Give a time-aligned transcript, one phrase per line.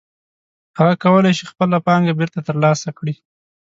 [0.77, 3.13] هغه کولی شي خپله پانګه بېرته ترلاسه کړي